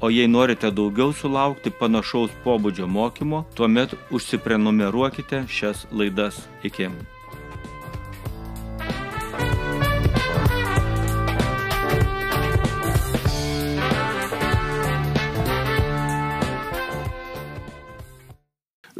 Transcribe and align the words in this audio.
O 0.00 0.08
jei 0.08 0.28
norite 0.28 0.70
daugiau 0.72 1.12
sulaukti 1.12 1.68
panašaus 1.70 2.32
pobūdžio 2.44 2.86
mokymo, 2.88 3.42
tuomet 3.52 3.92
užsiprenumeruokite 4.08 5.42
šias 5.44 5.84
laidas. 5.92 6.38
Iki. 6.64 6.88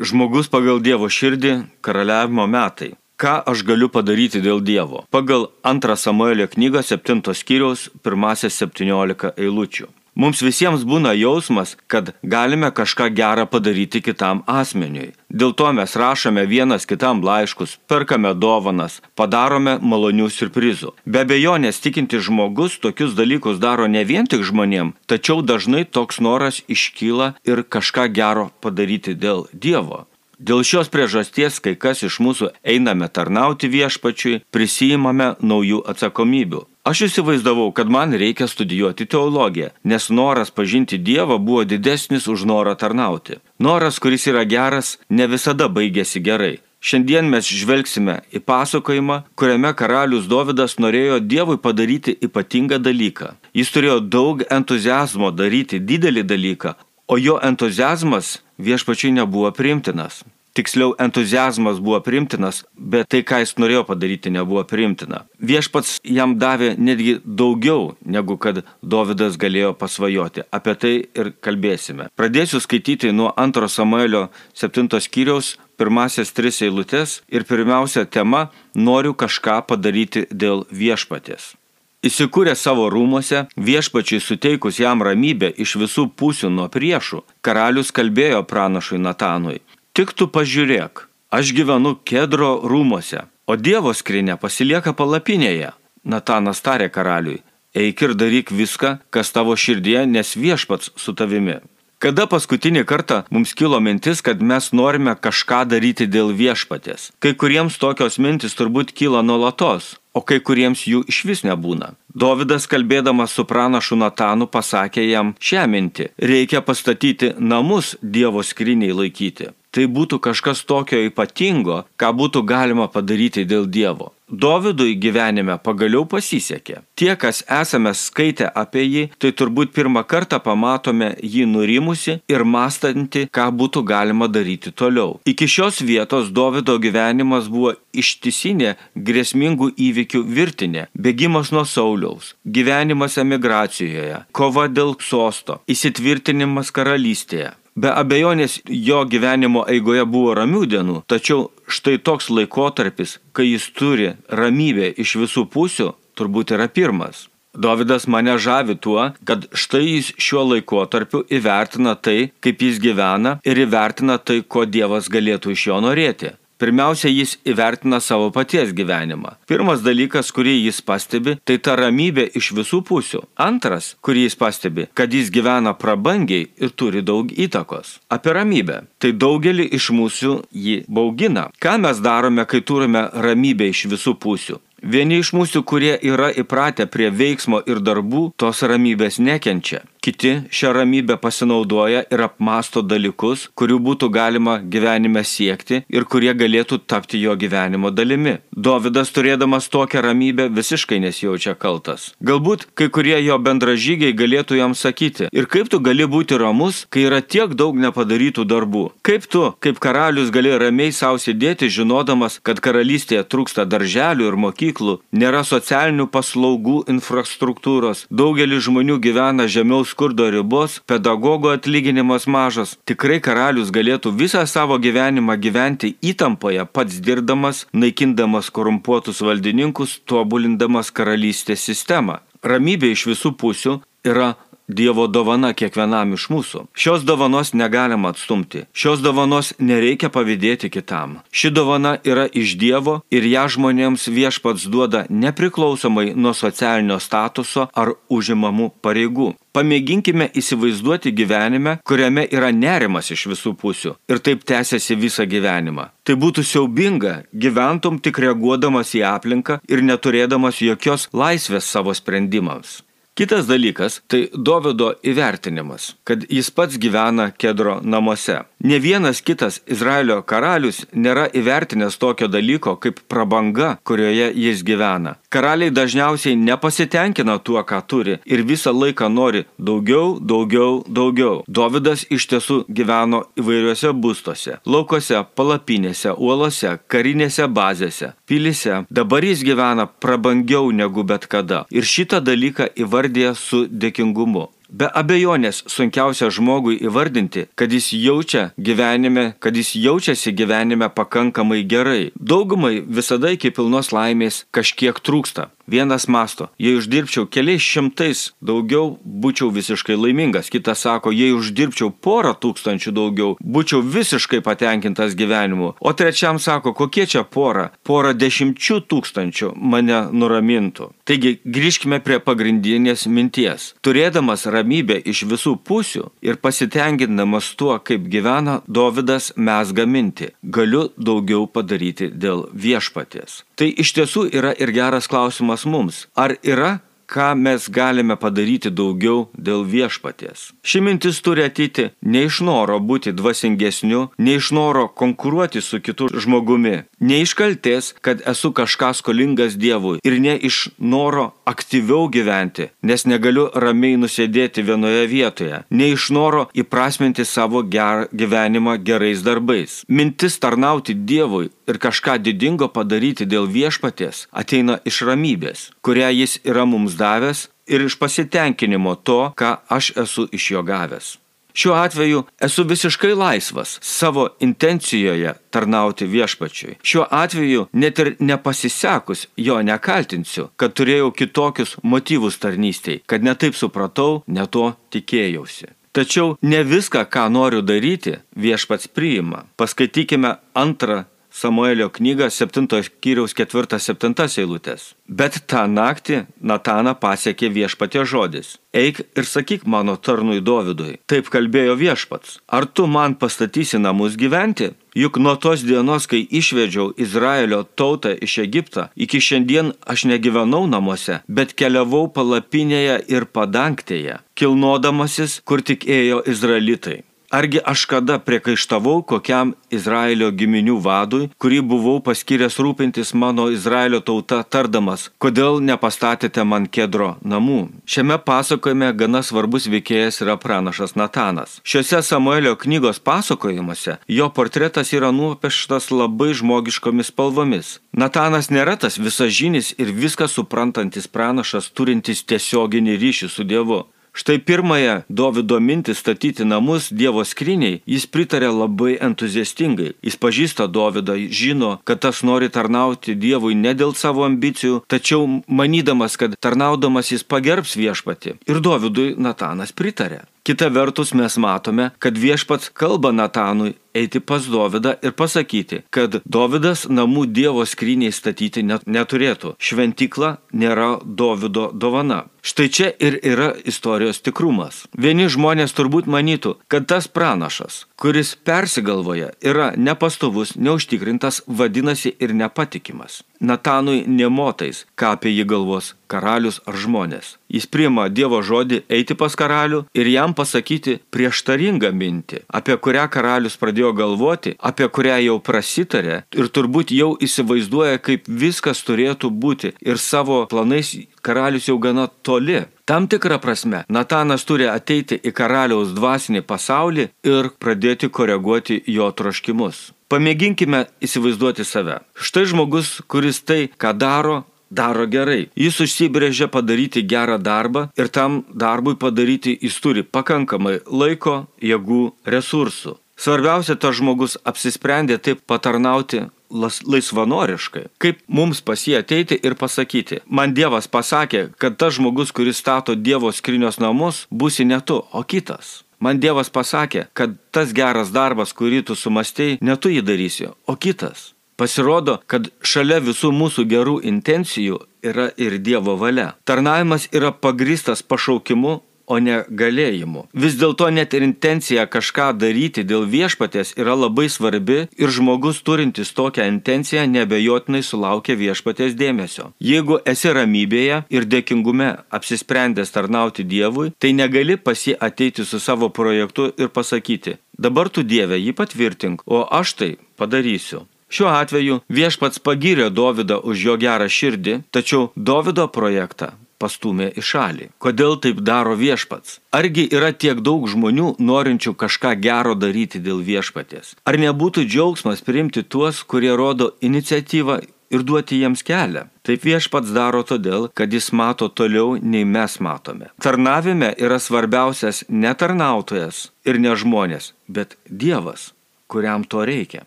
Žmogus 0.01 0.49
pagal 0.53 0.83
Dievo 0.85 1.09
širdį- 1.09 1.55
karaliavimo 1.85 2.45
metai. 2.47 2.93
Ką 3.17 3.41
aš 3.45 3.65
galiu 3.69 3.89
padaryti 3.89 4.41
dėl 4.41 4.61
Dievo? 4.61 5.05
Pagal 5.11 5.49
2 5.65 5.97
Samuelio 5.97 6.47
knygą 6.49 6.83
7 6.83 7.35
skyriaus 7.37 7.89
pirmasias 8.05 8.53
17 8.57 9.33
eilučių. 9.37 10.00
Mums 10.15 10.43
visiems 10.43 10.83
būna 10.83 11.13
jausmas, 11.15 11.77
kad 11.87 12.13
galime 12.23 12.71
kažką 12.75 13.09
gerą 13.15 13.47
padaryti 13.47 14.03
kitam 14.03 14.43
asmeniui. 14.47 15.13
Dėl 15.31 15.55
to 15.55 15.71
mes 15.73 15.95
rašome 15.97 16.45
vienas 16.51 16.87
kitam 16.91 17.23
laiškus, 17.23 17.79
perkame 17.87 18.35
dovanas, 18.35 19.01
padarome 19.15 19.79
malonių 19.79 20.29
surprizų. 20.35 20.95
Be 21.07 21.23
abejonės 21.23 21.81
tikinti 21.85 22.19
žmogus 22.19 22.81
tokius 22.83 23.15
dalykus 23.15 23.63
daro 23.63 23.87
ne 23.87 24.05
vien 24.05 24.27
tik 24.27 24.43
žmonėm, 24.43 24.95
tačiau 25.07 25.43
dažnai 25.47 25.85
toks 25.87 26.19
noras 26.21 26.63
iškyla 26.67 27.35
ir 27.47 27.63
kažką 27.63 28.11
gero 28.11 28.51
padaryti 28.61 29.15
dėl 29.15 29.47
Dievo. 29.53 30.07
Dėl 30.41 30.63
šios 30.65 30.89
priežasties, 30.89 31.59
kai 31.61 31.75
kas 31.77 32.01
iš 32.01 32.17
mūsų 32.25 32.47
einame 32.65 33.11
tarnauti 33.13 33.69
viešpačiui, 33.69 34.39
prisijimame 34.49 35.35
naujų 35.45 35.83
atsakomybių. 35.93 36.63
Aš 36.91 37.05
įsivaizdavau, 37.07 37.69
kad 37.71 37.87
man 37.87 38.11
reikia 38.19 38.49
studijuoti 38.51 39.05
teologiją, 39.07 39.69
nes 39.85 40.09
noras 40.11 40.51
pažinti 40.51 40.99
Dievą 40.99 41.37
buvo 41.39 41.63
didesnis 41.65 42.27
už 42.33 42.43
norą 42.51 42.73
tarnauti. 42.75 43.37
Noras, 43.63 44.01
kuris 44.03 44.27
yra 44.27 44.43
geras, 44.43 44.97
ne 45.09 45.29
visada 45.31 45.69
baigėsi 45.77 46.23
gerai. 46.29 46.57
Šiandien 46.81 47.29
mes 47.31 47.47
žvelgsime 47.47 48.17
į 48.35 48.43
pasakojimą, 48.43 49.21
kuriame 49.39 49.71
karalius 49.79 50.27
Dovydas 50.33 50.79
norėjo 50.83 51.21
Dievui 51.21 51.61
padaryti 51.63 52.17
ypatingą 52.27 52.81
dalyką. 52.83 53.31
Jis 53.55 53.71
turėjo 53.71 54.01
daug 54.17 54.43
entuzijazmo 54.59 55.31
daryti 55.31 55.79
didelį 55.79 56.27
dalyką, 56.35 56.75
o 57.07 57.21
jo 57.21 57.39
entuzijazmas 57.53 58.41
viešpačiai 58.59 59.15
nebuvo 59.21 59.55
priimtinas. 59.55 60.25
Tiksliau, 60.55 60.95
entuzijazmas 60.99 61.79
buvo 61.79 62.01
primtinas, 62.03 62.65
bet 62.75 63.07
tai, 63.13 63.23
ką 63.23 63.39
jis 63.45 63.55
norėjo 63.63 63.85
padaryti, 63.87 64.33
nebuvo 64.35 64.65
primtina. 64.67 65.23
Viešpats 65.39 66.01
jam 66.03 66.35
davė 66.43 66.73
netgi 66.79 67.21
daugiau, 67.25 67.95
negu 68.03 68.35
kad 68.41 68.65
Dovydas 68.83 69.39
galėjo 69.39 69.77
pasvajoti. 69.79 70.49
Apie 70.51 70.75
tai 70.75 70.95
ir 71.15 71.33
kalbėsime. 71.45 72.09
Pradėsiu 72.19 72.59
skaityti 72.63 73.15
nuo 73.15 73.31
2 73.39 73.71
Samuelio 73.71 74.27
7 74.59 74.91
skyriaus 74.99 75.55
pirmasias 75.79 76.35
tris 76.37 76.61
eilutes 76.67 77.21
ir 77.31 77.47
pirmiausia 77.47 78.05
tema- 78.05 78.51
noriu 78.89 79.15
kažką 79.15 79.63
padaryti 79.71 80.27
dėl 80.31 80.67
viešpatės. 80.69 81.55
Įsikūrę 82.01 82.55
savo 82.57 82.87
rūmose, 82.89 83.43
viešpačiai 83.57 84.21
suteikus 84.25 84.79
jam 84.81 85.03
ramybę 85.05 85.51
iš 85.61 85.75
visų 85.77 86.07
pusių 86.17 86.49
nuo 86.49 86.65
priešų, 86.73 87.21
karalius 87.45 87.93
kalbėjo 87.93 88.41
pranašui 88.49 88.99
Natanui. 88.99 89.61
Tik 89.91 90.13
tu 90.15 90.29
pažiūrėk, 90.31 91.09
aš 91.35 91.51
gyvenu 91.51 91.97
kedro 92.07 92.61
rūmose, 92.63 93.25
o 93.51 93.57
Dievo 93.59 93.91
skrinė 93.91 94.37
pasilieka 94.39 94.95
palapinėje. 94.95 95.73
Natanas 96.07 96.63
tarė 96.63 96.87
karaliui, 96.95 97.41
eik 97.75 98.07
ir 98.07 98.15
daryk 98.15 98.53
viską, 98.55 99.01
kas 99.11 99.35
tavo 99.35 99.57
širdie, 99.59 100.05
nes 100.07 100.37
viešpats 100.39 100.95
su 100.95 101.15
tavimi. 101.19 101.59
Kada 102.01 102.25
paskutinį 102.31 102.87
kartą 102.89 103.19
mums 103.35 103.51
kilo 103.53 103.77
mintis, 103.83 104.23
kad 104.25 104.41
mes 104.41 104.71
norime 104.73 105.13
kažką 105.27 105.67
daryti 105.69 106.07
dėl 106.09 106.31
viešpatės? 106.39 107.11
Kai 107.21 107.35
kuriems 107.35 107.77
tokios 107.83 108.17
mintis 108.17 108.55
turbūt 108.57 108.95
kyla 108.97 109.21
nuolatos, 109.27 109.99
o 110.17 110.23
kai 110.25 110.39
kuriems 110.41 110.87
jų 110.89 111.03
iš 111.13 111.19
vis 111.29 111.45
nebūna. 111.45 111.93
Dovydas 112.15 112.71
kalbėdamas 112.71 113.35
su 113.37 113.45
pranašu 113.45 113.99
Natanu 114.01 114.49
pasakė 114.49 115.05
jam 115.11 115.35
šią 115.37 115.67
mintį- 115.69 116.09
reikia 116.31 116.63
pastatyti 116.63 117.35
namus 117.37 117.97
Dievo 118.01 118.41
skryniai 118.41 118.97
laikyti. 118.97 119.51
Tai 119.71 119.85
būtų 119.87 120.19
kažkas 120.19 120.65
tokio 120.67 120.99
ypatingo, 121.07 121.85
ką 122.01 122.15
būtų 122.23 122.43
galima 122.47 122.89
padaryti 122.91 123.47
dėl 123.47 123.69
Dievo. 123.71 124.11
Dovydui 124.31 124.95
gyvenime 124.95 125.57
pagaliau 125.59 126.05
pasisekė. 126.07 126.81
Tie, 126.95 127.11
kas 127.19 127.43
esame 127.51 127.91
skaitę 127.99 128.47
apie 128.55 128.85
jį, 128.85 129.03
tai 129.19 129.33
turbūt 129.35 129.73
pirmą 129.75 130.05
kartą 130.07 130.39
pamatome 130.43 131.17
jį 131.19 131.49
nurimusi 131.51 132.21
ir 132.31 132.45
mąstantį, 132.47 133.27
ką 133.35 133.49
būtų 133.59 133.83
galima 133.91 134.29
daryti 134.31 134.71
toliau. 134.71 135.19
Iki 135.27 135.51
šios 135.51 135.81
vietos 135.83 136.31
Dovido 136.31 136.79
gyvenimas 136.79 137.51
buvo 137.51 137.75
ištisinė 137.91 138.77
grėsmingų 138.95 139.73
įvykių 139.75 140.23
virtinė- 140.23 140.87
bėgimas 141.05 141.51
nuo 141.51 141.65
Sauliaus, 141.67 142.35
gyvenimas 142.47 143.19
emigracijoje, 143.19 144.27
kova 144.33 144.69
dėl 144.69 144.95
sosto, 145.01 145.61
įsitvirtinimas 145.67 146.71
karalystėje. 146.71 147.51
Be 147.79 147.91
abejonės 147.95 148.59
jo 148.67 149.05
gyvenimo 149.07 149.63
eigoje 149.71 150.05
buvo 150.05 150.35
ramių 150.35 150.65
dienų, 150.73 150.97
tačiau 151.07 151.51
štai 151.71 151.99
toks 152.03 152.31
laikotarpis, 152.31 153.19
kai 153.33 153.53
jis 153.53 153.71
turi 153.77 154.15
ramybę 154.29 154.91
iš 154.99 155.17
visų 155.23 155.47
pusių, 155.55 155.93
turbūt 156.19 156.57
yra 156.57 156.67
pirmas. 156.69 157.29
Davidas 157.55 158.07
mane 158.07 158.37
žavi 158.39 158.77
tuo, 158.79 159.09
kad 159.27 159.47
štai 159.55 159.83
jis 159.87 160.13
šiuo 160.23 160.45
laikotarpiu 160.53 161.25
įvertina 161.31 161.97
tai, 161.99 162.31
kaip 162.43 162.63
jis 162.63 162.79
gyvena 162.83 163.39
ir 163.47 163.59
įvertina 163.65 164.19
tai, 164.23 164.43
ko 164.43 164.67
Dievas 164.67 165.11
galėtų 165.11 165.57
iš 165.57 165.67
jo 165.71 165.81
norėti. 165.83 166.35
Pirmiausia, 166.61 167.09
jis 167.09 167.39
įvertina 167.49 168.03
savo 168.05 168.29
paties 168.35 168.75
gyvenimą. 168.77 169.35
Pirmas 169.49 169.81
dalykas, 169.81 170.29
kurį 170.37 170.59
jis 170.67 170.83
pastebi, 170.85 171.39
tai 171.45 171.57
ta 171.57 171.77
ramybė 171.81 172.27
iš 172.37 172.53
visų 172.59 172.83
pusių. 172.91 173.23
Antras, 173.41 173.95
kurį 174.05 174.27
jis 174.27 174.37
pastebi, 174.37 174.89
kad 174.93 175.13
jis 175.17 175.33
gyvena 175.33 175.73
prabangiai 175.73 176.51
ir 176.61 176.75
turi 176.77 177.01
daug 177.01 177.33
įtakos. 177.33 177.97
Apie 178.13 178.37
ramybę. 178.37 178.83
Tai 179.01 179.15
daugelį 179.17 179.71
iš 179.79 179.91
mūsų 179.97 180.35
jį 180.53 180.83
baugina. 180.89 181.49
Ką 181.65 181.79
mes 181.81 182.03
darome, 182.05 182.45
kai 182.45 182.61
turime 182.61 183.09
ramybę 183.13 183.71
iš 183.73 183.87
visų 183.95 184.19
pusių? 184.21 184.61
Vieni 184.81 185.19
iš 185.21 185.35
mūsų, 185.37 185.61
kurie 185.69 185.93
yra 186.01 186.31
įpratę 186.33 186.87
prie 186.89 187.11
veiksmo 187.13 187.61
ir 187.69 187.83
darbų, 187.85 188.31
tos 188.41 188.63
ramybės 188.65 189.19
nekenčia. 189.21 189.83
Kiti 190.01 190.31
šią 190.49 190.73
ramybę 190.73 191.17
pasinaudoja 191.21 192.01
ir 192.09 192.23
apmasto 192.25 192.81
dalykus, 192.81 193.43
kurių 193.53 193.77
būtų 193.85 194.09
galima 194.09 194.55
gyvenime 194.75 195.21
siekti 195.29 195.83
ir 195.93 196.07
kurie 196.09 196.33
galėtų 196.33 196.79
tapti 196.89 197.19
jo 197.21 197.35
gyvenimo 197.37 197.91
dalimi. 197.93 198.39
Dovydas 198.57 199.13
turėdamas 199.13 199.69
tokią 199.69 200.01
ramybę 200.07 200.47
visiškai 200.57 201.03
nesijaučia 201.05 201.53
kaltas. 201.53 202.15
Galbūt 202.25 202.65
kai 202.81 202.89
kurie 202.89 203.19
jo 203.27 203.37
bendražygiai 203.45 204.17
galėtų 204.17 204.57
jam 204.63 204.73
sakyti, 204.73 205.29
ir 205.37 205.51
kaip 205.53 205.69
tu 205.69 205.83
gali 205.85 206.09
būti 206.09 206.41
ramus, 206.41 206.87
kai 206.89 207.05
yra 207.11 207.21
tiek 207.21 207.53
daug 207.53 207.77
nepadarytų 207.77 208.47
darbų. 208.49 208.87
Kaip 209.05 209.29
tu, 209.29 209.45
kaip 209.61 209.85
karalius, 209.85 210.33
gali 210.33 210.57
ramiai 210.65 210.97
savo 210.97 211.21
sėdėti, 211.21 211.69
žinodamas, 211.69 212.41
kad 212.41 212.65
karalystėje 212.65 213.27
trūksta 213.29 213.69
darželių 213.69 214.33
ir 214.33 214.41
mokyklų, 214.49 214.97
nėra 215.13 215.45
socialinių 215.45 216.09
paslaugų 216.09 216.87
infrastruktūros, 216.97 218.07
daugelis 218.09 218.65
žmonių 218.65 218.97
gyvena 219.05 219.45
žemiau 219.45 219.90
skurdo 219.91 220.29
ribos, 220.31 220.79
pedagogo 220.87 221.51
atlyginimas 221.55 222.27
mažas. 222.31 222.77
Tikrai 222.89 223.19
karalius 223.25 223.73
galėtų 223.75 224.15
visą 224.17 224.47
savo 224.47 224.79
gyvenimą 224.79 225.37
gyventi 225.43 225.95
įtampoje, 226.13 226.65
pats 226.73 227.01
dirbdamas, 227.05 227.67
naikindamas 227.73 228.51
korumpuotus 228.55 229.23
valdininkus, 229.27 229.99
tobulindamas 230.07 230.93
karalystės 230.95 231.67
sistemą. 231.69 232.21
Ramybė 232.47 232.95
iš 232.95 233.09
visų 233.11 233.35
pusių 233.41 233.81
yra 234.07 234.35
Dievo 234.71 235.07
dovana 235.11 235.51
kiekvienam 235.57 236.15
iš 236.15 236.29
mūsų. 236.31 236.65
Šios 236.79 237.03
dovanos 237.07 237.51
negalima 237.59 238.13
atstumti. 238.15 238.65
Šios 238.73 239.03
dovanos 239.03 239.53
nereikia 239.59 240.11
pavydėti 240.15 240.71
kitam. 240.71 241.19
Ši 241.35 241.51
dovana 241.51 241.97
yra 242.07 242.29
iš 242.31 242.55
Dievo 242.61 243.01
ir 243.11 243.27
ją 243.27 243.49
žmonėms 243.57 244.07
viešpats 244.15 244.69
duoda 244.71 245.05
nepriklausomai 245.11 246.13
nuo 246.15 246.35
socialinio 246.37 247.01
statuso 247.03 247.67
ar 247.75 247.97
užimamų 248.09 248.71
pareigų. 248.85 249.33
Pamėginkime 249.51 250.29
įsivaizduoti 250.39 251.11
gyvenime, 251.11 251.81
kuriame 251.83 252.23
yra 252.31 252.53
nerimas 252.55 253.11
iš 253.11 253.25
visų 253.33 253.57
pusių 253.59 253.97
ir 254.07 254.21
taip 254.23 254.45
tęsiasi 254.47 254.95
visą 254.95 255.27
gyvenimą. 255.27 255.89
Tai 256.07 256.15
būtų 256.23 256.45
siaubinga, 256.47 257.17
gyventum 257.35 257.99
tik 257.99 258.23
reaguodamas 258.23 258.95
į 258.95 259.03
aplinką 259.11 259.59
ir 259.67 259.83
neturėdamas 259.83 260.63
jokios 260.63 261.09
laisvės 261.11 261.67
savo 261.67 261.97
sprendimams. 261.99 262.79
Kitas 263.21 263.45
dalykas- 263.45 264.01
tai 264.09 264.31
Dovido 264.33 264.95
įvertinimas, 265.05 265.91
kad 266.09 266.23
jis 266.25 266.49
pats 266.51 266.79
gyvena 266.81 267.27
Kedro 267.37 267.75
namuose. 267.85 268.39
Ne 268.63 268.79
vienas 268.79 269.23
kitas 269.25 269.63
Izraelio 269.67 270.19
karalius 270.29 270.83
nėra 270.93 271.23
įvertinęs 271.33 271.95
tokio 271.97 272.27
dalyko 272.29 272.75
kaip 272.77 272.99
prabanga, 273.09 273.71
kurioje 273.89 274.27
jis 274.37 274.61
gyvena. 274.69 275.15
Karaliai 275.33 275.73
dažniausiai 275.73 276.37
nepasitenkina 276.37 277.39
tuo, 277.39 277.63
ką 277.65 277.79
turi 277.89 278.19
ir 278.27 278.45
visą 278.45 278.75
laiką 278.77 279.09
nori 279.09 279.47
daugiau, 279.57 280.19
daugiau, 280.21 280.83
daugiau. 280.85 281.41
Dovidas 281.49 282.05
iš 282.13 282.29
tiesų 282.35 282.59
gyveno 282.69 283.23
įvairiuose 283.41 283.95
būstuose- 283.97 284.59
laukose, 284.75 285.25
palapinėse, 285.37 286.13
uolose, 286.19 286.77
karinėse 286.87 287.49
bazėse, 287.49 288.13
pilyse. 288.27 288.85
Dabar 288.91 289.25
jis 289.25 289.43
gyvena 289.43 289.89
prabangiau 289.89 290.71
negu 290.71 291.03
bet 291.03 291.27
kada. 291.27 291.65
Ir 291.71 291.83
šitą 291.83 292.21
dalyką 292.21 292.69
įvardė 292.77 293.35
su 293.35 293.67
dėkingumu. 293.67 294.49
Be 294.71 294.87
abejonės 294.95 295.65
sunkiausia 295.67 296.29
žmogui 296.31 296.77
įvardinti, 296.87 297.49
kad 297.59 297.73
jis 297.75 297.91
jaučia 297.99 298.51
gyvenime, 298.55 299.33
kad 299.43 299.57
jis 299.59 299.75
jaučiasi 299.75 300.31
gyvenime 300.39 300.87
pakankamai 300.95 301.65
gerai. 301.67 302.13
Daugumai 302.15 302.79
visada 302.87 303.33
iki 303.35 303.51
pilnos 303.51 303.91
laimės 303.91 304.45
kažkiek 304.55 305.03
trūksta. 305.03 305.49
Vienas 305.71 306.09
masto, 306.09 306.49
jei 306.59 306.75
uždirbčiau 306.75 307.29
keliais 307.31 307.63
šimtais 307.63 308.21
daugiau, 308.43 308.97
būčiau 309.05 309.53
visiškai 309.55 309.95
laimingas. 309.95 310.49
Kitas 310.51 310.83
sako, 310.83 311.13
jei 311.15 311.31
uždirbčiau 311.31 311.93
porą 311.95 312.33
tūkstančių 312.43 312.91
daugiau, 312.97 313.37
būčiau 313.39 313.79
visiškai 313.79 314.41
patenkintas 314.43 315.15
gyvenimu. 315.15 315.77
O 315.79 315.93
trečiam 315.95 316.41
sako, 316.43 316.73
kokie 316.75 317.07
čia 317.07 317.23
pora? 317.23 317.69
Pora 317.87 318.11
dešimčių 318.19 318.81
tūkstančių 318.91 319.53
mane 319.55 320.01
nuramintų. 320.11 320.89
Taigi 321.07 321.37
grįžkime 321.47 322.01
prie 322.03 322.19
pagrindinės 322.19 323.07
minties. 323.07 323.69
Turėdamas 323.87 324.49
ramybę 324.51 324.99
iš 325.13 325.23
visų 325.31 325.55
pusių 325.71 326.09
ir 326.27 326.41
pasitenkindamas 326.43 327.53
tuo, 327.55 327.77
kaip 327.79 328.11
gyvena 328.11 328.59
Dovydas 328.67 329.31
mes 329.37 329.71
gaminti, 329.71 330.33
galiu 330.43 330.89
daugiau 330.99 331.47
padaryti 331.47 332.11
dėl 332.11 332.49
viešpaties. 332.51 333.45
Tai 333.61 333.69
iš 333.69 333.91
tiesų 333.93 334.27
yra 334.35 334.55
ir 334.57 334.71
geras 334.73 335.07
klausimas 335.11 335.60
mums. 335.67 336.07
Ar 336.15 336.37
yra 336.43 336.79
ką 337.11 337.35
mes 337.35 337.67
galime 337.71 338.17
padaryti 338.17 338.71
daugiau 338.71 339.27
dėl 339.47 339.65
viešpaties. 339.67 340.51
Ši 340.63 340.83
mintis 340.85 341.19
turi 341.25 341.45
ateiti 341.49 341.89
ne 342.03 342.25
iš 342.29 342.41
noro 342.47 342.79
būti 342.91 343.13
dvasingesniu, 343.19 344.03
ne 344.25 344.37
iš 344.39 344.53
noro 344.57 344.87
konkuruoti 345.03 345.63
su 345.65 345.81
kitu 345.87 346.11
žmogumi, 346.15 346.77
ne 347.01 347.21
iš 347.25 347.35
kalties, 347.41 347.93
kad 348.05 348.23
esu 348.33 348.53
kažką 348.55 348.93
skolingas 349.01 349.59
Dievui 349.61 349.99
ir 350.07 350.19
ne 350.23 350.37
iš 350.51 350.69
noro 350.79 351.31
aktyviau 351.51 352.07
gyventi, 352.15 352.71
nes 352.87 353.07
negaliu 353.11 353.49
ramiai 353.65 353.99
nusėdėti 354.01 354.65
vienoje 354.67 355.07
vietoje, 355.11 355.63
ne 355.71 355.91
iš 355.97 356.11
noro 356.15 356.47
įprasminti 356.55 357.27
savo 357.27 357.65
ger 357.75 358.07
gyvenimą 358.15 358.79
gerais 358.87 359.25
darbais. 359.27 359.83
Mintis 359.89 360.39
tarnauti 360.39 360.95
Dievui 360.95 361.51
ir 361.71 361.79
kažką 361.87 362.19
didingo 362.27 362.69
padaryti 362.69 363.29
dėl 363.31 363.49
viešpaties 363.57 364.27
ateina 364.43 364.81
iš 364.85 365.03
ramybės, 365.09 365.71
kurią 365.87 366.11
jis 366.21 366.39
yra 366.45 366.67
mums 366.67 366.99
davęs 367.01 367.49
ir 367.71 367.87
iš 367.87 367.97
pasitenkinimo 368.03 368.95
to, 369.07 369.23
ką 369.39 369.57
aš 369.79 369.93
esu 370.05 370.29
iš 370.35 370.51
jo 370.57 370.63
gavęs. 370.67 371.17
Šiuo 371.55 371.75
atveju 371.75 372.23
esu 372.41 372.65
visiškai 372.65 373.15
laisvas 373.15 373.79
savo 373.83 374.29
intencijoje 374.41 375.35
tarnauti 375.51 376.07
viešpačiui. 376.07 376.77
Šiuo 376.83 377.07
atveju 377.11 377.67
net 377.73 377.99
ir 377.99 378.15
nepasisekus 378.19 379.27
jo 379.37 379.59
nekaltinsiu, 379.63 380.49
kad 380.57 380.75
turėjau 380.79 381.11
kitokius 381.11 381.77
motyvus 381.83 382.39
tarnystėj, 382.39 383.03
kad 383.07 383.27
netaip 383.27 383.59
supratau, 383.59 384.23
ne 384.27 384.47
to 384.47 384.73
tikėjausi. 384.95 385.75
Tačiau 385.93 386.37
ne 386.43 386.63
viską, 386.63 387.03
ką 387.11 387.27
noriu 387.35 387.65
daryti, 387.67 388.21
viešpats 388.39 388.87
priima. 388.95 389.43
Paskaitykime 389.59 390.37
antrą 390.55 391.03
Samuelio 391.31 391.89
knygą 391.91 392.31
7 392.31 392.67
skyriaus 392.83 393.35
4-7 393.35 394.41
eilutės. 394.43 394.95
Bet 395.09 395.41
tą 395.47 395.67
naktį 395.71 396.25
Nataną 396.41 396.95
pasiekė 396.99 397.51
viešpatė 397.55 398.05
žodis. 398.07 398.59
Eik 398.75 399.01
ir 399.19 399.27
sakyk 399.27 399.67
mano 399.67 399.97
tarnui 399.97 400.41
Dovydui. 400.41 400.99
Taip 401.11 401.31
kalbėjo 401.31 401.75
viešpats. 401.79 402.39
Ar 402.47 402.67
tu 402.67 402.87
man 402.87 403.15
pastatysi 403.15 403.79
namus 403.79 404.15
gyventi? 404.19 404.71
Juk 404.95 405.19
nuo 405.23 405.37
tos 405.39 405.63
dienos, 405.63 406.07
kai 406.11 406.23
išvedžiau 406.27 406.91
Izraelio 406.99 407.63
tautą 407.79 408.11
iš 408.15 408.39
Egipto, 408.43 408.89
iki 408.97 409.21
šiandien 409.23 409.73
aš 409.87 410.07
negyvenau 410.11 410.67
namuose, 410.67 411.21
bet 411.29 411.55
keliavau 411.55 412.09
palapinėje 412.15 412.97
ir 413.15 413.27
padangtėje, 413.31 414.19
kilnodamasis, 414.35 415.39
kur 415.47 415.63
tik 415.63 415.87
ėjo 415.87 416.25
izraelitai. 416.27 417.05
Argi 417.31 417.59
aš 417.65 417.85
kada 417.85 418.19
priekaištavau 418.19 419.05
kokiam 419.07 419.53
Izraelio 419.71 420.33
giminių 420.35 420.75
vadui, 420.83 421.29
kurį 421.39 421.61
buvau 421.73 422.01
paskyręs 422.03 422.57
rūpintis 422.59 423.13
mano 423.15 423.45
Izraelio 423.55 424.01
tauta 424.03 424.41
tardamas, 424.43 425.05
kodėl 425.23 425.61
nepastatėte 425.63 426.43
man 426.43 426.67
kedro 426.67 427.13
namų? 427.23 427.61
Šiame 427.87 428.17
pasakojime 428.27 428.89
gana 428.99 429.21
svarbus 429.23 429.69
veikėjas 429.71 430.19
yra 430.25 430.35
pranašas 430.43 430.97
Natanas. 430.99 431.61
Šiuose 431.63 432.03
Samuelio 432.09 432.57
knygos 432.59 432.99
pasakojimuose 432.99 434.01
jo 434.11 434.27
portretas 434.35 434.91
yra 434.91 435.13
nupieštas 435.15 435.93
labai 435.95 436.33
žmogiškomis 436.35 437.13
spalvomis. 437.15 437.77
Natanas 437.95 438.51
nėra 438.51 438.75
tas 438.75 438.99
visažinis 438.99 439.71
ir 439.79 439.95
viską 439.95 440.27
suprantantis 440.27 441.07
pranašas 441.07 441.71
turintis 441.71 442.27
tiesioginį 442.27 442.99
ryšį 443.07 443.33
su 443.39 443.47
Dievu. 443.47 443.85
Štai 444.21 444.37
pirmąją 444.45 444.95
Dovido 445.09 445.57
mintį 445.65 445.95
statyti 445.97 446.45
namus 446.45 446.91
Dievo 446.93 447.23
skryniai 447.25 447.79
jis 447.89 448.05
pritarė 448.05 448.51
labai 448.53 448.99
entuziastingai. 449.07 449.95
Jis 450.05 450.19
pažįsta 450.21 450.67
Dovydą, 450.69 451.17
žino, 451.41 451.71
kad 451.89 452.03
tas 452.05 452.21
nori 452.29 452.51
tarnauti 452.53 453.17
Dievui 453.17 453.57
ne 453.57 453.73
dėl 453.73 453.95
savo 453.97 454.27
ambicijų, 454.29 454.83
tačiau 454.93 455.25
manydamas, 455.49 456.19
kad 456.21 456.37
tarnaudamas 456.37 457.15
jis 457.15 457.25
pagerbs 457.25 457.79
viešpati. 457.81 458.37
Ir 458.51 458.61
Dovydui 458.61 459.15
Natanas 459.17 459.73
pritarė. 459.73 460.27
Kita 460.43 460.69
vertus 460.73 461.13
mes 461.13 461.37
matome, 461.37 461.91
kad 461.99 462.17
viešpats 462.17 462.71
kalba 462.73 463.13
Natanui 463.13 463.75
eiti 463.95 464.21
pas 464.21 464.47
Dovydą 464.47 464.95
ir 465.03 465.13
pasakyti, 465.13 465.83
kad 465.93 466.21
Dovydas 466.25 466.87
namų 466.89 467.27
Dievo 467.29 467.65
skryniai 467.69 468.13
statyti 468.15 468.63
net, 468.65 468.87
neturėtų. 468.87 469.55
Šventykla 469.61 470.39
nėra 470.57 470.91
Dovydo 471.05 471.71
dovana. 471.75 472.25
Štai 472.41 472.69
čia 472.73 472.89
ir 472.97 473.19
yra 473.21 473.53
istorijos 473.69 474.23
tikrumas. 474.25 474.87
Vieni 474.97 475.29
žmonės 475.29 475.77
turbūt 475.77 476.09
manytų, 476.09 476.57
kad 476.73 476.89
tas 476.89 477.09
pranašas, 477.09 477.85
kuris 478.01 478.33
persigalvoja, 478.35 479.35
yra 479.45 479.75
nepastovus, 479.77 480.57
neužtikrintas, 480.57 481.43
vadinasi 481.47 482.15
ir 482.17 482.33
nepatikimas. 482.33 483.21
Natanui 483.41 484.05
nemotais, 484.07 484.85
ką 485.01 485.15
apie 485.17 485.33
jį 485.33 485.47
galvos 485.49 485.95
karalius 486.11 486.59
ar 486.69 486.77
žmonės. 486.77 487.37
Jis 487.49 487.67
priima 487.73 488.09
Dievo 488.13 488.41
žodį 488.45 488.83
eiti 488.93 489.17
pas 489.19 489.37
karalių 489.39 489.85
ir 489.97 490.11
jam 490.13 490.35
pasakyti 490.37 490.99
prieštaringą 491.15 491.93
mintį, 491.97 492.43
apie 492.59 492.77
kurią 492.85 493.07
karalius 493.15 493.57
pradėjo 493.61 493.95
galvoti, 493.97 494.57
apie 494.59 494.91
kurią 494.93 495.21
jau 495.25 495.39
prasitarė 495.49 496.19
ir 496.37 496.51
turbūt 496.53 496.93
jau 496.95 497.15
įsivaizduoja, 497.27 498.03
kaip 498.03 498.29
viskas 498.29 498.85
turėtų 498.87 499.33
būti 499.45 499.73
ir 499.81 500.03
savo 500.03 500.45
planais 500.51 500.93
karalius 501.23 501.71
jau 501.71 501.79
gana 501.79 502.09
toli. 502.23 502.67
Tam 502.91 503.07
tikrą 503.07 503.39
prasme, 503.39 503.85
Natanas 503.87 504.43
turi 504.43 504.65
ateiti 504.67 505.15
į 505.23 505.31
karaliaus 505.39 505.93
dvasinį 505.95 506.41
pasaulį 506.43 507.05
ir 507.33 507.49
pradėti 507.63 508.09
koreguoti 508.11 508.81
jo 508.91 509.07
troškimus. 509.15 509.93
Pamėginkime 510.11 510.81
įsivaizduoti 510.99 511.63
save. 511.63 512.01
Štai 512.19 512.43
žmogus, 512.51 512.89
kuris 513.07 513.39
tai, 513.47 513.69
ką 513.71 513.93
daro, 513.95 514.41
daro 514.75 515.07
gerai. 515.07 515.45
Jis 515.55 515.79
užsibrėžia 515.87 516.51
padaryti 516.51 517.05
gerą 517.07 517.39
darbą 517.39 517.85
ir 517.95 518.11
tam 518.11 518.43
darbui 518.65 518.97
padaryti 518.99 519.55
jis 519.63 519.79
turi 519.79 520.03
pakankamai 520.03 520.81
laiko, 520.91 521.45
jėgų, 521.63 522.03
resursų. 522.27 522.97
Svarbiausia, 523.15 523.79
tas 523.79 524.03
žmogus 524.03 524.35
apsisprendė 524.43 525.23
taip 525.23 525.47
patarnauti 525.47 526.25
laisvanoriškai. 526.51 527.87
Kaip 528.03 528.23
mums 528.29 528.61
pas 528.65 528.81
jį 528.87 528.99
ateiti 529.01 529.39
ir 529.43 529.57
pasakyti, 529.59 530.21
man 530.27 530.55
Dievas 530.55 530.89
pasakė, 530.91 531.49
kad 531.59 531.79
tas 531.81 531.97
žmogus, 531.99 532.33
kuris 532.33 532.61
stato 532.61 532.95
Dievo 532.95 533.33
skrinios 533.33 533.81
namus, 533.81 534.27
būsi 534.31 534.67
ne 534.67 534.81
tu, 534.81 535.01
o 535.13 535.23
kitas. 535.23 535.81
Man 536.01 536.21
Dievas 536.21 536.49
pasakė, 536.51 537.07
kad 537.13 537.37
tas 537.53 537.75
geras 537.77 538.11
darbas, 538.13 538.55
kurį 538.57 538.87
tu 538.89 538.97
sumastėjai, 538.97 539.59
ne 539.61 539.77
tu 539.77 539.93
jį 539.93 540.03
darysi, 540.07 540.49
o 540.67 540.77
kitas. 540.77 541.35
Pasirodo, 541.61 542.17
kad 542.25 542.49
šalia 542.65 543.03
visų 543.05 543.35
mūsų 543.37 543.67
gerų 543.69 543.99
intencijų 544.09 544.79
yra 545.05 545.27
ir 545.37 545.59
Dievo 545.61 545.99
valia. 546.01 546.31
Tarnavimas 546.49 547.05
yra 547.13 547.35
pagristas 547.37 548.01
pašaukimu, 548.01 548.79
o 549.11 549.19
ne 549.19 549.41
galėjimu. 549.63 550.27
Vis 550.45 550.57
dėlto 550.61 550.89
net 550.95 551.15
ir 551.19 551.27
intencija 551.27 551.87
kažką 551.91 552.31
daryti 552.39 552.85
dėl 552.87 553.07
viešpatės 553.11 553.75
yra 553.81 553.97
labai 553.99 554.29
svarbi 554.31 554.85
ir 555.03 555.15
žmogus 555.17 555.63
turintis 555.67 556.15
tokią 556.15 556.47
intenciją 556.53 557.07
nebejotinai 557.11 557.83
sulaukia 557.87 558.39
viešpatės 558.39 558.95
dėmesio. 559.01 559.51
Jeigu 559.71 559.99
esi 560.13 560.35
ramybėje 560.37 561.03
ir 561.11 561.27
dėkingume 561.35 561.91
apsisprendęs 562.19 562.95
tarnauti 562.95 563.47
Dievui, 563.51 563.91
tai 563.99 564.13
negali 564.15 564.57
pasi 564.57 564.95
ateiti 564.95 565.45
su 565.45 565.59
savo 565.59 565.91
projektu 565.91 566.53
ir 566.57 566.71
pasakyti, 566.71 567.39
dabar 567.59 567.91
tu 567.91 568.07
Dieve 568.07 568.39
jį 568.39 568.55
patvirtink, 568.57 569.27
o 569.27 569.43
aš 569.61 569.75
tai 569.81 569.93
padarysiu. 570.21 570.87
Šiuo 571.11 571.27
atveju 571.35 571.81
viešpats 571.91 572.39
pagyrė 572.47 572.87
Dovydą 572.95 573.41
už 573.43 573.65
jo 573.67 573.75
gerą 573.83 574.07
širdį, 574.07 574.61
tačiau 574.71 575.09
Dovydo 575.17 575.67
projektą 575.75 576.31
pastumė 576.61 577.11
į 577.17 577.25
šalį. 577.31 577.67
Kodėl 577.83 578.19
taip 578.25 578.43
daro 578.47 578.77
viešpats? 578.79 579.41
Argi 579.57 579.87
yra 579.89 580.13
tiek 580.13 580.43
daug 580.45 580.69
žmonių 580.71 581.15
norinčių 581.19 581.75
kažką 581.81 582.15
gero 582.21 582.55
daryti 582.55 583.01
dėl 583.03 583.25
viešpatės? 583.27 583.97
Ar 584.05 584.21
nebūtų 584.21 584.67
džiaugsmas 584.69 585.25
priimti 585.27 585.65
tuos, 585.65 586.05
kurie 586.05 586.33
rodo 586.37 586.75
iniciatyvą 586.85 587.61
ir 587.91 588.07
duoti 588.07 588.41
jiems 588.43 588.63
kelią? 588.67 589.09
Taip 589.27 589.45
viešpats 589.49 589.93
daro 589.97 590.23
todėl, 590.27 590.69
kad 590.75 590.93
jis 590.93 591.11
mato 591.17 591.49
toliau 591.49 591.97
nei 592.01 592.25
mes 592.25 592.59
matome. 592.61 593.11
Tarnavime 593.23 593.95
yra 593.99 594.21
svarbiausias 594.23 595.05
ne 595.09 595.33
tarnautojas 595.35 596.29
ir 596.45 596.61
ne 596.63 596.77
žmonės, 596.77 597.33
bet 597.49 597.79
Dievas, 597.89 598.53
kuriam 598.91 599.25
to 599.25 599.47
reikia 599.47 599.87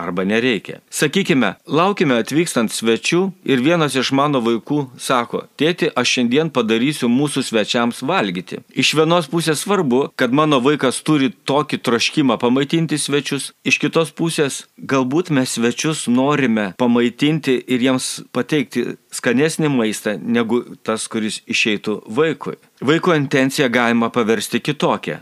arba 0.00 0.24
nereikia. 0.24 0.80
Sakykime, 0.90 1.54
laukime 1.66 2.16
atvykstant 2.20 2.72
svečių 2.72 3.20
ir 3.44 3.62
vienas 3.64 3.96
iš 3.98 4.12
mano 4.16 4.40
vaikų 4.44 4.80
sako, 5.00 5.44
tėti, 5.60 5.90
aš 5.96 6.16
šiandien 6.16 6.52
padarysiu 6.54 7.10
mūsų 7.12 7.44
svečiams 7.46 8.02
valgyti. 8.06 8.60
Iš 8.72 8.94
vienos 8.98 9.28
pusės 9.30 9.64
svarbu, 9.64 10.06
kad 10.16 10.32
mano 10.32 10.60
vaikas 10.64 11.02
turi 11.06 11.30
tokį 11.30 11.80
troškimą 11.84 12.38
pamaitinti 12.40 12.98
svečius, 12.98 13.50
iš 13.64 13.80
kitos 13.82 14.14
pusės 14.16 14.64
galbūt 14.78 15.32
mes 15.36 15.56
svečius 15.58 16.06
norime 16.08 16.70
pamaitinti 16.80 17.58
ir 17.66 17.86
jiems 17.86 18.10
pateikti 18.32 18.96
skanesnį 19.14 19.70
maistą 19.74 20.16
negu 20.20 20.62
tas, 20.86 21.06
kuris 21.10 21.42
išeitų 21.50 22.00
vaikui. 22.06 22.56
Vaiko 22.80 23.14
intenciją 23.16 23.68
galima 23.72 24.08
paversti 24.10 24.62
kitokią. 24.64 25.20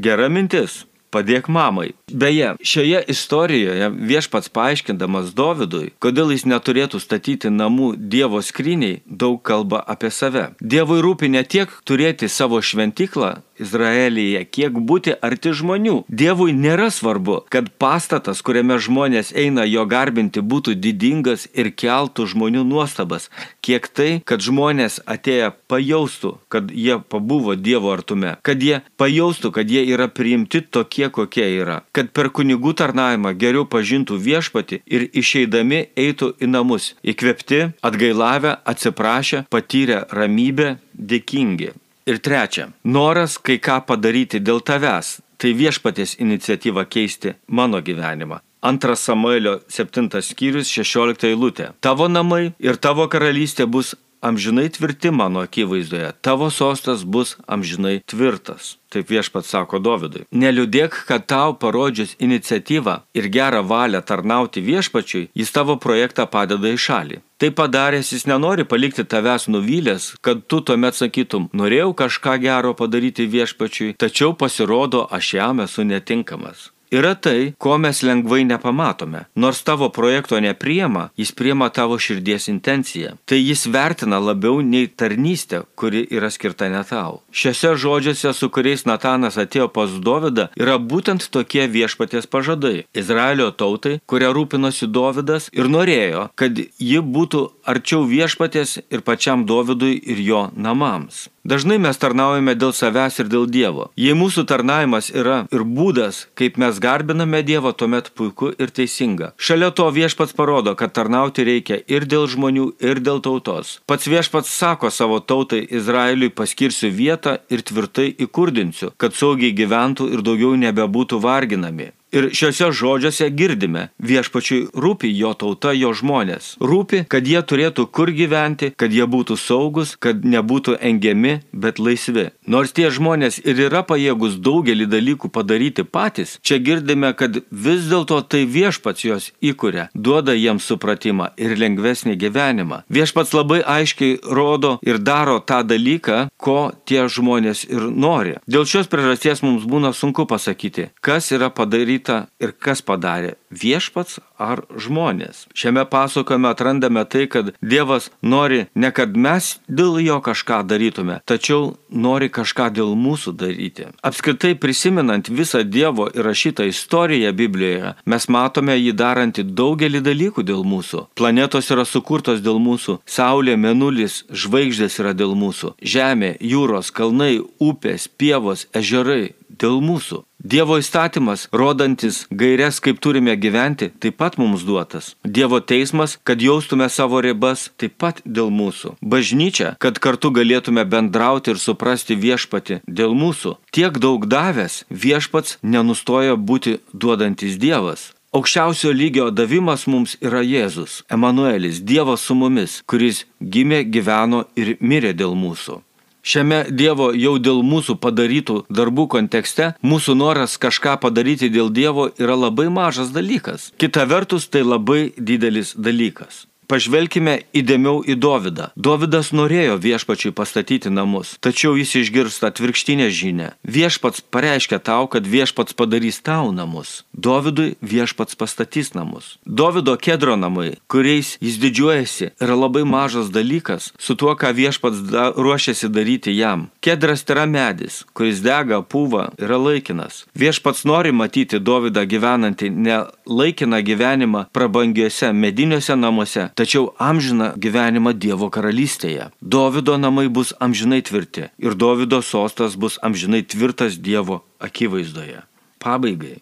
Gera 0.00 0.26
mintis 0.32 0.82
padėk 1.14 1.48
mamai. 1.52 1.92
Beje, 2.10 2.54
šioje 2.66 3.00
istorijoje 3.14 3.90
viešpats 4.10 4.50
paaiškindamas 4.54 5.32
Dovydui, 5.38 5.92
kodėl 6.02 6.34
jis 6.34 6.46
neturėtų 6.50 7.00
statyti 7.02 7.52
namų 7.54 7.94
Dievo 7.96 8.42
skryniai, 8.42 9.00
daug 9.06 9.40
kalba 9.46 9.82
apie 9.94 10.10
save. 10.10 10.50
Dievui 10.60 11.00
rūpi 11.04 11.30
ne 11.30 11.44
tiek 11.46 11.70
turėti 11.88 12.28
savo 12.28 12.60
šventiklą, 12.62 13.36
Izraelyje, 13.60 14.44
kiek 14.50 14.74
būti 14.74 15.14
arti 15.22 15.52
žmonių. 15.54 15.96
Dievui 16.08 16.54
nėra 16.56 16.90
svarbu, 16.94 17.40
kad 17.52 17.70
pastatas, 17.78 18.42
kuriame 18.42 18.78
žmonės 18.82 19.32
eina 19.36 19.66
jo 19.68 19.84
garbinti, 19.90 20.42
būtų 20.42 20.74
didingas 20.78 21.46
ir 21.54 21.70
keltų 21.70 22.26
žmonių 22.34 22.64
nuostabas, 22.66 23.30
kiek 23.64 23.86
tai, 23.88 24.10
kad 24.26 24.42
žmonės 24.44 25.00
atėję 25.06 25.52
pajaustų, 25.70 26.34
kad 26.48 26.72
jie 26.74 26.98
pabuvo 26.98 27.54
Dievo 27.54 27.92
artume, 27.94 28.34
kad 28.42 28.62
jie 28.62 28.80
pajaustų, 29.00 29.52
kad 29.54 29.70
jie 29.70 29.84
yra 29.94 30.08
priimti 30.08 30.62
tokie, 30.62 31.08
kokie 31.14 31.46
yra, 31.60 31.82
kad 31.94 32.10
per 32.16 32.30
kunigų 32.34 32.74
tarnavimą 32.80 33.34
geriau 33.38 33.68
pažintų 33.68 34.18
viešpati 34.18 34.82
ir 34.86 35.06
išeidami 35.12 35.84
eitų 35.94 36.34
į 36.42 36.50
namus, 36.50 36.92
įkvepti, 37.06 37.62
atgailavę, 37.84 38.58
atsiprašę, 38.64 39.46
patyrę 39.52 40.04
ramybę, 40.10 40.76
dėkingi. 40.94 41.72
Ir 42.04 42.18
trečia, 42.20 42.66
noras 42.84 43.38
kai 43.40 43.54
ką 43.56 43.78
padaryti 43.88 44.36
dėl 44.44 44.58
tavęs, 44.60 45.22
tai 45.40 45.54
viešpatės 45.56 46.18
iniciatyva 46.20 46.84
keisti 46.84 47.32
mano 47.48 47.80
gyvenimą. 47.80 48.42
Antras 48.60 49.06
Samuelio 49.08 49.54
7 49.72 50.20
skyrius 50.20 50.68
16 50.68 51.24
eilutė. 51.30 51.70
Tavo 51.80 52.08
namai 52.08 52.52
ir 52.60 52.76
tavo 52.76 53.08
karalystė 53.08 53.64
bus 53.64 53.94
amžinai 54.24 54.68
tvirti 54.72 55.10
mano 55.10 55.40
akivaizdoje, 55.44 56.12
tavo 56.20 56.50
sostas 56.50 57.04
bus 57.04 57.36
amžinai 57.46 58.00
tvirtas. 58.06 58.76
Taip 58.88 59.10
viešpats 59.10 59.50
sako 59.50 59.80
Dovydui. 59.82 60.22
Neliūdėk, 60.30 61.00
kad 61.08 61.26
tau 61.30 61.56
parodžius 61.58 62.14
iniciatyvą 62.22 63.00
ir 63.18 63.30
gerą 63.36 63.64
valią 63.66 64.00
tarnauti 64.06 64.62
viešpačiui, 64.62 65.28
jis 65.34 65.50
tavo 65.54 65.76
projektą 65.82 66.28
padeda 66.30 66.70
į 66.70 66.78
šalį. 66.86 67.18
Tai 67.42 67.50
padaręs 67.58 68.12
jis 68.14 68.28
nenori 68.30 68.64
palikti 68.64 69.04
tavęs 69.04 69.48
nuvylęs, 69.50 70.12
kad 70.24 70.46
tu 70.46 70.60
tuomet 70.62 70.94
sakytum, 70.94 71.50
norėjau 71.52 71.90
kažką 72.04 72.38
gero 72.46 72.76
padaryti 72.78 73.26
viešpačiui, 73.34 73.96
tačiau 73.98 74.36
pasirodo, 74.38 75.08
aš 75.10 75.34
jam 75.40 75.66
esu 75.66 75.82
netinkamas 75.90 76.70
yra 76.92 77.14
tai, 77.14 77.54
ko 77.58 77.78
mes 77.78 78.02
lengvai 78.02 78.44
nepamatome. 78.44 79.24
Nors 79.34 79.62
tavo 79.64 79.88
projekto 79.88 80.40
nepriema, 80.40 81.08
jis 81.16 81.32
priema 81.32 81.68
tavo 81.68 81.98
širdies 81.98 82.48
intenciją. 82.48 83.14
Tai 83.24 83.38
jis 83.40 83.66
vertina 83.66 84.18
labiau 84.18 84.60
nei 84.62 84.86
tarnystę, 84.88 85.62
kuri 85.74 86.04
yra 86.10 86.30
skirta 86.30 86.68
ne 86.68 86.82
tau. 86.88 87.20
Šiuose 87.30 87.74
žodžiuose, 87.80 88.32
su 88.34 88.50
kuriais 88.50 88.86
Natanas 88.86 89.38
atėjo 89.40 89.68
pas 89.74 89.90
Dovydą, 90.08 90.48
yra 90.60 90.78
būtent 90.78 91.28
tokie 91.30 91.66
viešpaties 91.68 92.28
pažadai. 92.30 92.84
Izraelio 92.94 93.50
tautai, 93.50 93.98
kuria 94.06 94.32
rūpinosi 94.34 94.88
Dovydas 94.90 95.50
ir 95.52 95.70
norėjo, 95.70 96.28
kad 96.38 96.58
ji 96.58 97.04
būtų 97.16 97.44
arčiau 97.70 98.04
viešpaties 98.08 98.78
ir 98.90 99.04
pačiam 99.06 99.46
Dovydui 99.48 99.96
ir 99.98 100.20
jo 100.24 100.48
namams. 100.56 101.28
Dažnai 101.44 101.76
mes 101.76 101.98
tarnaujame 102.00 102.54
dėl 102.56 102.70
savęs 102.72 103.18
ir 103.20 103.28
dėl 103.28 103.42
Dievo. 103.52 103.90
Jei 104.00 104.14
mūsų 104.16 104.46
tarnavimas 104.48 105.10
yra 105.12 105.42
ir 105.52 105.64
būdas, 105.76 106.22
kaip 106.40 106.56
mes 106.56 106.78
garbiname 106.80 107.42
Dievą, 107.44 107.74
tuomet 107.76 108.08
puiku 108.16 108.48
ir 108.56 108.72
teisinga. 108.72 109.34
Šalia 109.36 109.68
to 109.76 109.84
viešpats 109.92 110.32
parodo, 110.32 110.72
kad 110.72 110.94
tarnauti 110.96 111.44
reikia 111.44 111.82
ir 111.84 112.06
dėl 112.08 112.24
žmonių, 112.32 112.64
ir 112.80 113.02
dėl 113.04 113.20
tautos. 113.26 113.74
Pats 113.84 114.08
viešpats 114.08 114.54
sako 114.56 114.88
savo 114.88 115.18
tautai 115.20 115.60
Izraeliui 115.68 116.32
paskirsiu 116.32 116.88
vietą 116.88 117.36
ir 117.52 117.60
tvirtai 117.60 118.08
įkurdinsiu, 118.24 118.94
kad 118.96 119.12
saugiai 119.12 119.52
gyventų 119.52 120.08
ir 120.16 120.24
daugiau 120.24 120.56
nebebūtų 120.64 121.20
varginami. 121.20 121.90
Ir 122.14 122.28
šiuose 122.30 122.68
žodžiuose 122.78 123.26
girdime, 123.34 123.88
viešpačiui 123.98 124.68
rūpi 124.78 125.08
jo 125.18 125.32
tauta, 125.34 125.72
jo 125.74 125.90
žmonės. 125.98 126.52
Rūpi, 126.62 127.00
kad 127.10 127.26
jie 127.26 127.40
turėtų 127.42 127.88
kur 127.90 128.12
gyventi, 128.14 128.70
kad 128.78 128.94
jie 128.94 129.02
būtų 129.10 129.34
saugus, 129.40 129.96
kad 129.98 130.22
nebūtų 130.22 130.76
engiami, 130.78 131.40
bet 131.50 131.80
laisvi. 131.82 132.28
Nors 132.46 132.70
tie 132.76 132.86
žmonės 132.94 133.40
ir 133.42 133.64
yra 133.66 133.82
pajėgus 133.82 134.36
daugelį 134.38 134.86
dalykų 134.92 135.32
padaryti 135.34 135.82
patys, 135.82 136.36
čia 136.46 136.60
girdime, 136.62 137.10
kad 137.18 137.40
vis 137.50 137.88
dėlto 137.90 138.20
tai 138.30 138.44
viešpats 138.46 139.06
juos 139.08 139.28
įkuria, 139.42 139.88
duoda 139.94 140.36
jiems 140.38 140.70
supratimą 140.70 141.32
ir 141.34 141.56
lengvesnį 141.58 142.14
gyvenimą. 142.20 142.84
Viešpats 142.94 143.34
labai 143.34 143.58
aiškiai 143.74 144.20
rodo 144.22 144.76
ir 144.86 145.02
daro 145.02 145.40
tą 145.42 145.64
dalyką, 145.66 146.28
ko 146.38 146.70
tie 146.86 147.08
žmonės 147.10 147.66
ir 147.66 147.90
nori. 147.90 148.38
Dėl 148.46 148.70
šios 148.70 148.86
priežasties 148.92 149.42
mums 149.42 149.66
būna 149.66 149.90
sunku 149.90 150.28
pasakyti, 150.30 150.92
kas 151.02 151.32
yra 151.34 151.50
padaryta 151.50 152.03
padaryta 152.04 152.28
ir 152.40 152.52
kas 152.52 152.82
padarė- 152.82 153.34
viešpats 153.50 154.18
ar 154.38 154.62
žmonės. 154.76 155.46
Šiame 155.54 155.84
pasakojime 155.88 156.48
atrandame 156.48 157.04
tai, 157.08 157.26
kad 157.26 157.54
Dievas 157.62 158.10
nori 158.22 158.66
ne 158.74 158.90
kad 158.90 159.16
mes 159.16 159.60
dėl 159.68 160.02
jo 160.02 160.20
kažką 160.20 160.66
darytume, 160.66 161.20
tačiau 161.24 161.76
nori 161.90 162.28
kažką 162.28 162.70
dėl 162.72 162.94
mūsų 162.96 163.32
daryti. 163.36 163.86
Apskritai 164.02 164.54
prisimenant 164.58 165.28
visą 165.28 165.62
Dievo 165.62 166.10
įrašytą 166.10 166.66
istoriją 166.68 167.32
Biblijoje, 167.32 167.94
mes 168.06 168.28
matome 168.28 168.76
jį 168.76 168.92
darantį 168.92 169.42
daugelį 169.54 170.00
dalykų 170.00 170.42
dėl 170.42 170.64
mūsų. 170.64 171.06
Planetos 171.14 171.70
yra 171.70 171.84
sukurtos 171.84 172.40
dėl 172.40 172.58
mūsų, 172.58 172.98
Saulė, 173.06 173.56
Menulis, 173.56 174.24
žvaigždės 174.30 174.98
yra 175.00 175.14
dėl 175.14 175.34
mūsų, 175.34 175.74
Žemė, 175.80 176.36
jūros, 176.40 176.90
kalnai, 176.90 177.40
upės, 177.60 178.08
pievos, 178.08 178.66
ežerai 178.74 179.34
dėl 179.60 179.80
mūsų. 179.84 180.22
Dievo 180.44 180.76
įstatymas, 180.76 181.46
rodantis 181.52 182.24
gairias, 182.30 182.80
kaip 182.84 182.98
turime 183.00 183.36
gyventi, 183.40 183.88
taip 183.88 184.18
pat 184.20 184.36
mums 184.36 184.64
duotas. 184.68 185.14
Dievo 185.24 185.60
teismas, 185.60 186.18
kad 186.22 186.42
jaustume 186.44 186.88
savo 186.92 187.22
ribas, 187.24 187.70
taip 187.80 187.96
pat 188.02 188.20
dėl 188.24 188.50
mūsų. 188.52 188.96
Bažnyčia, 189.00 189.76
kad 189.80 190.00
kartu 190.04 190.28
galėtume 190.36 190.84
bendrauti 190.84 191.54
ir 191.54 191.62
suprasti 191.62 192.18
viešpati 192.18 192.82
dėl 192.84 193.16
mūsų. 193.16 193.56
Tiek 193.72 193.96
daug 193.96 194.28
davęs, 194.28 194.82
viešpats 194.90 195.56
nenustoja 195.62 196.36
būti 196.36 196.80
duodantis 196.92 197.56
Dievas. 197.56 198.12
Aukščiausio 198.34 198.90
lygio 198.90 199.28
davimas 199.30 199.84
mums 199.86 200.16
yra 200.18 200.40
Jėzus, 200.42 201.04
Emanuelis, 201.16 201.78
Dievas 201.86 202.24
su 202.26 202.34
mumis, 202.34 202.80
kuris 202.90 203.20
gimė, 203.38 203.84
gyveno 203.86 204.40
ir 204.58 204.72
mirė 204.82 205.12
dėl 205.14 205.36
mūsų. 205.38 205.78
Šiame 206.24 206.62
Dievo 206.72 207.10
jau 207.12 207.34
dėl 207.36 207.60
mūsų 207.68 207.98
padarytų 208.00 208.62
darbų 208.72 209.04
kontekste 209.12 209.74
mūsų 209.84 210.16
noras 210.16 210.56
kažką 210.56 210.96
padaryti 211.02 211.50
dėl 211.52 211.68
Dievo 211.68 212.08
yra 212.16 212.38
labai 212.46 212.70
mažas 212.72 213.12
dalykas. 213.12 213.68
Kita 213.76 214.08
vertus, 214.08 214.48
tai 214.48 214.64
labai 214.64 215.12
didelis 215.20 215.74
dalykas. 215.76 216.46
Pažvelkime 216.70 217.40
įdėmiau 217.56 218.02
į 218.08 218.16
Dovydą. 218.20 218.70
Dovydas 218.76 219.32
norėjo 219.36 219.76
viešpačiui 219.82 220.32
pastatyti 220.36 220.90
namus, 220.90 221.34
tačiau 221.44 221.74
jis 221.76 221.94
išgirsta 222.00 222.48
atvirkštinę 222.52 223.10
žinę. 223.12 223.50
Viešpats 223.64 224.24
pareiškia 224.34 224.78
tau, 224.80 225.06
kad 225.10 225.26
viešpats 225.28 225.76
padarys 225.76 226.22
tau 226.24 226.52
namus. 226.56 227.02
Dovydui 227.12 227.74
viešpats 227.84 228.38
pastatys 228.40 228.94
namus. 228.94 229.36
Dovido 229.44 229.96
kedro 230.00 230.36
namai, 230.40 230.76
kuriais 230.88 231.36
jis 231.40 231.58
didžiuojasi, 231.60 232.30
yra 232.40 232.56
labai 232.56 232.84
mažas 232.88 233.30
dalykas 233.34 233.92
su 233.98 234.16
tuo, 234.16 234.32
ką 234.32 234.54
viešpats 234.56 235.04
da, 235.10 235.28
ruošiasi 235.36 235.88
daryti 235.92 236.34
jam. 236.36 236.68
Kedras 236.80 237.24
tai 237.24 237.36
yra 237.36 237.46
medis, 237.50 238.02
kuris 238.16 238.40
dega, 238.44 238.80
pūva, 238.80 239.28
yra 239.40 239.58
laikinas. 239.60 240.24
Viešpats 240.38 240.84
nori 240.88 241.12
matyti 241.12 241.60
Dovydą 241.60 242.04
gyvenantį 242.08 242.70
ne 242.70 242.98
laikiną 243.26 243.80
gyvenimą 243.84 244.46
prabangiuose 244.54 245.32
mediniuose 245.32 245.96
namuose, 245.96 246.48
tačiau 246.54 246.92
amžiną 246.98 247.52
gyvenimą 247.58 248.14
Dievo 248.14 248.50
karalystėje. 248.50 249.30
Dovido 249.40 249.98
namai 249.98 250.28
bus 250.28 250.54
amžinai 250.60 251.02
tvirti 251.02 251.50
ir 251.58 251.74
Dovido 251.74 252.22
sostas 252.22 252.76
bus 252.76 252.98
amžinai 253.02 253.42
tvirtas 253.42 253.98
Dievo 253.98 254.42
akivaizdoje. 254.58 255.44
Pabaigai. 255.78 256.40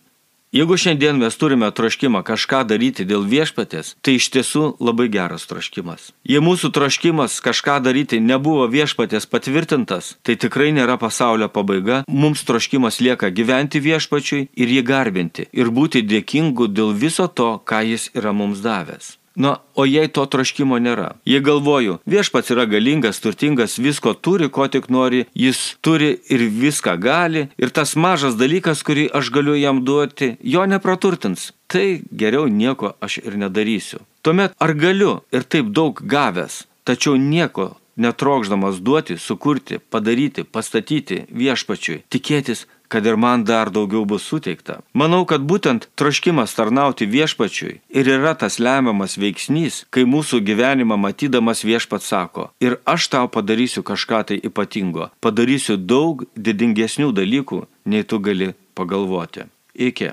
Jeigu 0.53 0.77
šiandien 0.77 1.17
mes 1.17 1.37
turime 1.41 1.71
troškimą 1.73 2.21
kažką 2.29 2.59
daryti 2.69 3.07
dėl 3.09 3.23
viešpatės, 3.25 3.95
tai 4.05 4.19
iš 4.19 4.27
tiesų 4.35 4.65
labai 4.85 5.07
geras 5.15 5.47
troškimas. 5.49 6.11
Jei 6.29 6.43
mūsų 6.45 6.69
troškimas 6.77 7.39
kažką 7.41 7.79
daryti 7.87 8.21
nebuvo 8.21 8.67
viešpatės 8.75 9.25
patvirtintas, 9.33 10.11
tai 10.21 10.37
tikrai 10.37 10.69
nėra 10.77 10.99
pasaulio 11.01 11.49
pabaiga, 11.49 12.03
mums 12.05 12.45
troškimas 12.45 13.01
lieka 13.01 13.33
gyventi 13.33 13.81
viešpačiui 13.81 14.43
ir 14.53 14.77
jį 14.77 14.85
garbinti 14.93 15.49
ir 15.57 15.73
būti 15.73 16.05
dėkingu 16.05 16.69
dėl 16.69 16.93
viso 16.93 17.31
to, 17.33 17.57
ką 17.65 17.81
jis 17.89 18.11
yra 18.13 18.37
mums 18.37 18.61
davęs. 18.61 19.15
Na, 19.35 19.57
o 19.75 19.87
jei 19.89 20.09
to 20.13 20.25
troškimo 20.29 20.77
nėra? 20.83 21.15
Jei 21.29 21.41
galvoju, 21.45 21.99
viešpats 22.09 22.53
yra 22.53 22.67
galingas, 22.69 23.21
turtingas, 23.25 23.79
visko 23.81 24.13
turi, 24.13 24.51
ko 24.53 24.67
tik 24.69 24.91
nori, 24.93 25.25
jis 25.33 25.61
turi 25.81 26.13
ir 26.29 26.45
viską 26.53 26.99
gali, 27.01 27.47
ir 27.57 27.73
tas 27.73 27.97
mažas 27.97 28.37
dalykas, 28.37 28.85
kurį 28.85 29.09
aš 29.17 29.33
galiu 29.33 29.57
jam 29.57 29.81
duoti, 29.89 30.35
jo 30.45 30.67
nepraturtins, 30.69 31.53
tai 31.67 32.03
geriau 32.13 32.49
nieko 32.49 32.93
aš 33.01 33.23
ir 33.25 33.39
nedarysiu. 33.41 34.05
Tuomet 34.23 34.53
ar 34.61 34.75
galiu 34.77 35.23
ir 35.33 35.49
taip 35.49 35.73
daug 35.73 36.05
gavęs, 36.05 36.67
tačiau 36.85 37.17
nieko 37.17 37.73
netrokšdamas 37.97 38.81
duoti, 38.81 39.17
sukurti, 39.19 39.79
padaryti, 39.79 40.45
pastatyti 40.45 41.25
viešpačiui, 41.33 42.03
tikėtis, 42.13 42.67
kad 42.93 43.07
ir 43.09 43.17
man 43.17 43.45
dar 43.49 43.71
daugiau 43.73 44.05
bus 44.05 44.27
suteikta. 44.29 44.81
Manau, 44.93 45.23
kad 45.25 45.45
būtent 45.49 45.89
troškimas 45.97 46.53
tarnauti 46.59 47.09
viešpačiui 47.09 47.79
ir 47.99 48.11
yra 48.17 48.35
tas 48.37 48.59
lemiamas 48.61 49.17
veiksnys, 49.23 49.85
kai 49.95 50.05
mūsų 50.15 50.43
gyvenimą 50.49 50.99
matydamas 51.01 51.65
viešpats 51.65 52.11
sako, 52.13 52.51
ir 52.61 52.77
aš 52.95 53.09
tau 53.15 53.31
padarysiu 53.33 53.81
kažką 53.91 54.21
tai 54.29 54.39
ypatingo, 54.51 55.09
padarysiu 55.25 55.79
daug 55.81 56.27
didingesnių 56.37 57.15
dalykų, 57.17 57.63
nei 57.89 58.05
tu 58.05 58.21
gali 58.21 58.53
pagalvoti. 58.77 59.49
Iki. 59.73 60.13